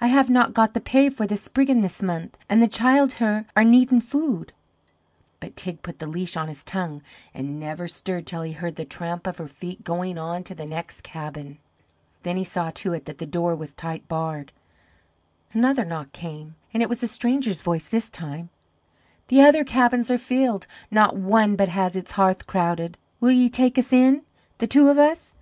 I 0.00 0.06
have 0.06 0.30
not 0.30 0.54
got 0.54 0.74
the 0.74 0.80
pay 0.80 1.08
for 1.08 1.26
the 1.26 1.36
spriggin' 1.36 1.80
this 1.80 2.04
month, 2.04 2.38
an' 2.48 2.60
the 2.60 2.68
childher 2.68 3.46
are 3.56 3.64
needin' 3.64 4.00
food." 4.00 4.52
But 5.40 5.56
Teig 5.56 5.82
put 5.82 5.98
the 5.98 6.06
leash 6.06 6.36
on 6.36 6.46
his 6.46 6.62
tongue, 6.62 7.02
and 7.34 7.58
never 7.58 7.88
stirred 7.88 8.24
till 8.24 8.42
he 8.42 8.52
heard 8.52 8.76
the 8.76 8.84
tramp 8.84 9.26
of 9.26 9.38
her 9.38 9.48
feet 9.48 9.82
going 9.82 10.18
on 10.18 10.44
to 10.44 10.54
the 10.54 10.66
next 10.66 11.00
cabin. 11.00 11.58
Then 12.22 12.36
he 12.36 12.44
saw 12.44 12.70
to 12.70 12.92
it 12.92 13.06
that 13.06 13.18
the 13.18 13.26
door 13.26 13.56
was 13.56 13.74
tight 13.74 14.06
barred. 14.06 14.52
Another 15.52 15.84
knock 15.84 16.12
came, 16.12 16.54
and 16.72 16.80
it 16.80 16.88
was 16.88 17.02
a 17.02 17.08
stranger's 17.08 17.60
voice 17.60 17.88
this 17.88 18.08
time: 18.08 18.50
"The 19.26 19.40
other 19.40 19.64
cabins 19.64 20.12
are 20.12 20.16
filled; 20.16 20.68
not 20.92 21.16
one 21.16 21.56
but 21.56 21.66
has 21.70 21.96
its 21.96 22.12
hearth 22.12 22.46
crowded; 22.46 22.98
will 23.18 23.32
ye 23.32 23.48
take 23.48 23.76
us 23.76 23.92
in 23.92 24.22
the 24.58 24.68
two 24.68 24.90
of 24.90 24.96
us? 24.96 25.34